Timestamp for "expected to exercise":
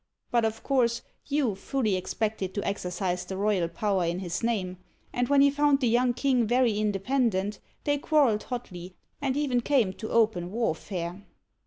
1.95-3.23